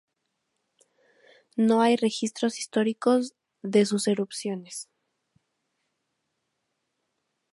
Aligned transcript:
No 1.57 1.83
hay 1.83 1.95
registros 1.95 2.57
históricos 2.57 3.35
de 3.61 3.85
sus 3.85 4.07
erupciones. 4.07 4.89